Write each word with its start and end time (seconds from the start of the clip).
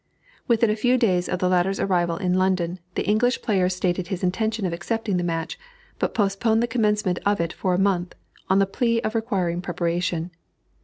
Within 0.47 0.71
a 0.71 0.75
few 0.75 0.97
days 0.97 1.29
of 1.29 1.37
the 1.37 1.47
latter's 1.47 1.79
arrival 1.79 2.17
in 2.17 2.33
London, 2.33 2.79
the 2.95 3.05
English 3.05 3.43
player 3.43 3.69
stated 3.69 4.07
his 4.07 4.23
intention 4.23 4.65
of 4.65 4.73
accepting 4.73 5.17
the 5.17 5.23
match, 5.23 5.59
but 5.99 6.15
postponed 6.15 6.63
the 6.63 6.67
commencement 6.67 7.19
of 7.23 7.39
it 7.39 7.53
for 7.53 7.75
a 7.75 7.77
month, 7.77 8.15
on 8.49 8.57
the 8.57 8.65
plea 8.65 8.99
of 9.01 9.13
requiring 9.13 9.61
preparation. 9.61 10.31